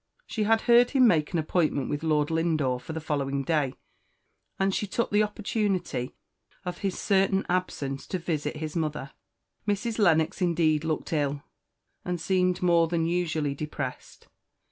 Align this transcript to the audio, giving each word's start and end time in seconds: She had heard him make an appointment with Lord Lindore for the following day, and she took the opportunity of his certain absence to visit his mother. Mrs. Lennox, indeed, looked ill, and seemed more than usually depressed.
She 0.25 0.45
had 0.45 0.61
heard 0.61 0.89
him 0.89 1.05
make 1.05 1.31
an 1.31 1.37
appointment 1.37 1.87
with 1.87 2.01
Lord 2.01 2.31
Lindore 2.31 2.79
for 2.79 2.91
the 2.91 2.99
following 2.99 3.43
day, 3.43 3.75
and 4.57 4.73
she 4.73 4.87
took 4.87 5.11
the 5.11 5.21
opportunity 5.21 6.15
of 6.65 6.79
his 6.79 6.97
certain 6.97 7.45
absence 7.47 8.07
to 8.07 8.17
visit 8.17 8.57
his 8.57 8.75
mother. 8.75 9.11
Mrs. 9.67 9.99
Lennox, 9.99 10.41
indeed, 10.41 10.83
looked 10.83 11.13
ill, 11.13 11.43
and 12.03 12.19
seemed 12.19 12.63
more 12.63 12.87
than 12.87 13.05
usually 13.05 13.53
depressed. 13.53 14.27